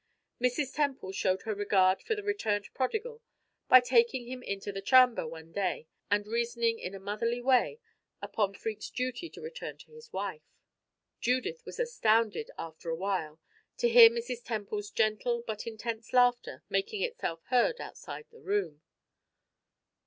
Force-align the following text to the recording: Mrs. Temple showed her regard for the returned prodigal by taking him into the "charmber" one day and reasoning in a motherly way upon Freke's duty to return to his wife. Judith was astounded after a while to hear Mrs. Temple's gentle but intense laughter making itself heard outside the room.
Mrs. 0.41 0.73
Temple 0.73 1.11
showed 1.11 1.43
her 1.43 1.53
regard 1.53 2.01
for 2.01 2.15
the 2.15 2.23
returned 2.23 2.69
prodigal 2.73 3.21
by 3.67 3.79
taking 3.79 4.25
him 4.25 4.41
into 4.41 4.71
the 4.71 4.81
"charmber" 4.81 5.27
one 5.27 5.51
day 5.51 5.85
and 6.09 6.25
reasoning 6.25 6.79
in 6.79 6.95
a 6.95 6.99
motherly 6.99 7.39
way 7.39 7.79
upon 8.19 8.55
Freke's 8.55 8.89
duty 8.89 9.29
to 9.29 9.39
return 9.41 9.77
to 9.77 9.91
his 9.91 10.11
wife. 10.11 10.41
Judith 11.19 11.63
was 11.67 11.79
astounded 11.79 12.49
after 12.57 12.89
a 12.89 12.95
while 12.95 13.39
to 13.77 13.87
hear 13.89 14.09
Mrs. 14.09 14.43
Temple's 14.43 14.89
gentle 14.89 15.43
but 15.45 15.67
intense 15.67 16.13
laughter 16.13 16.63
making 16.67 17.03
itself 17.03 17.43
heard 17.49 17.79
outside 17.79 18.25
the 18.31 18.41
room. 18.41 18.81